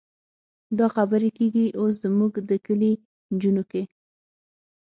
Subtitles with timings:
[0.77, 2.91] دا خبرې کېږي اوس زموږ د کلي
[3.33, 3.83] نجونو کې.